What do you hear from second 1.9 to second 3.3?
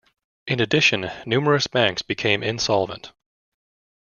became insolvent.